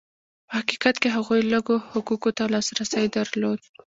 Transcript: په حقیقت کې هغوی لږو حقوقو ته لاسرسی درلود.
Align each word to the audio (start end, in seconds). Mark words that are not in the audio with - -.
په 0.47 0.51
حقیقت 0.59 0.95
کې 1.01 1.09
هغوی 1.15 1.41
لږو 1.53 1.75
حقوقو 1.93 2.29
ته 2.37 2.43
لاسرسی 2.53 3.05
درلود. 3.15 3.59